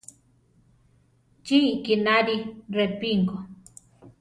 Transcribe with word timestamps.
Chi 1.45 1.57
ikínari 1.75 2.35
Repingo. 2.77 3.37